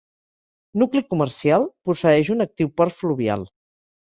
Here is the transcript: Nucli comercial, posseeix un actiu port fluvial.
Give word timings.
Nucli 0.83 1.03
comercial, 1.13 1.67
posseeix 1.89 2.33
un 2.37 2.47
actiu 2.49 2.73
port 2.81 2.99
fluvial. 3.03 3.47